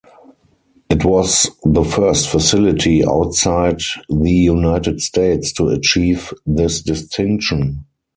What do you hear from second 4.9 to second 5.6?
States